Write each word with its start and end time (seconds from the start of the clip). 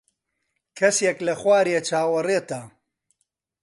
کەسێک 0.79 1.17
لە 1.27 1.33
خوارێ 1.41 1.77
چاوەڕێتە. 1.87 2.61